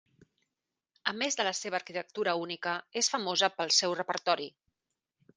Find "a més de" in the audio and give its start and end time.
1.09-1.43